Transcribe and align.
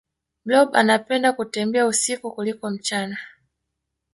blob 0.45 0.75
anapenda 0.75 1.33
kutembea 1.33 1.85
usiku 1.87 2.31
kuliko 2.31 2.69
mchana 2.69 3.17